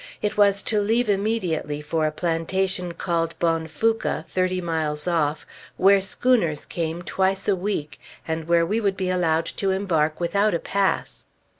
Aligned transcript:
It 0.19 0.35
was 0.35 0.63
to 0.63 0.81
leave 0.81 1.09
immediately 1.09 1.79
for 1.79 2.07
a 2.07 2.11
plantation 2.11 2.95
called 2.95 3.37
Bonfouca, 3.37 4.25
thirty 4.27 4.59
miles 4.59 5.07
off, 5.07 5.45
where 5.77 6.01
schooners 6.01 6.65
came 6.65 7.03
twice 7.03 7.47
a 7.47 7.55
week, 7.55 7.99
and 8.27 8.47
where 8.47 8.65
we 8.65 8.81
would 8.81 8.97
be 8.97 9.11
allowed 9.11 9.45
to 9.57 9.69
embark 9.69 10.19
without 10.19 10.55
a 10.55 10.59
pass. 10.59 11.25